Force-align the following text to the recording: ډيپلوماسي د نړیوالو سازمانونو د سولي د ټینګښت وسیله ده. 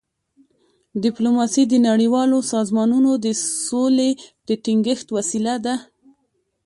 ډيپلوماسي 1.03 1.63
د 1.67 1.73
نړیوالو 1.87 2.37
سازمانونو 2.53 3.11
د 3.25 3.27
سولي 3.67 4.11
د 4.47 4.49
ټینګښت 4.63 5.07
وسیله 5.17 5.55
ده. 5.65 5.75